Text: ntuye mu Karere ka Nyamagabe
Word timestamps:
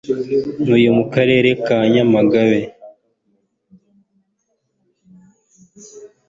ntuye 0.63 0.89
mu 0.97 1.03
Karere 1.13 1.49
ka 1.65 1.77
Nyamagabe 1.93 2.61